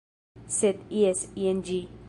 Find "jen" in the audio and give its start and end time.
1.45-1.65